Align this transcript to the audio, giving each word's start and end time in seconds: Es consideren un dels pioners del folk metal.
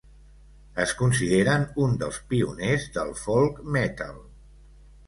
Es 0.85 0.93
consideren 1.01 1.67
un 1.85 1.93
dels 2.05 2.19
pioners 2.33 2.89
del 2.99 3.15
folk 3.27 3.65
metal. 3.79 4.21